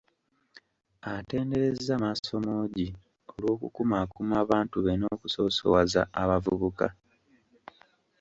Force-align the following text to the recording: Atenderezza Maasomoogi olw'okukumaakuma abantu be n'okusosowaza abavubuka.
Atenderezza 1.13 1.93
Maasomoogi 2.03 2.87
olw'okukumaakuma 3.33 4.33
abantu 4.43 4.75
be 4.85 4.93
n'okusosowaza 4.97 6.01
abavubuka. 6.21 6.87